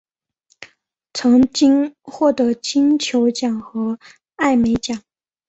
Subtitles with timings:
[1.13, 3.99] 曾经获得金球奖和
[4.35, 5.03] 艾美奖。